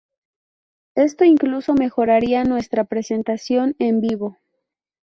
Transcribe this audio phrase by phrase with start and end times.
[0.95, 4.39] Esto incluso mejoraría nuestra presentación en vivo.